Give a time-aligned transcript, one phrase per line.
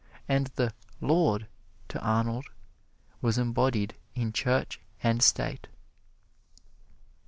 [0.27, 1.45] And the "Lord"
[1.89, 2.47] to Arnold
[3.21, 5.67] was embodied in Church and State.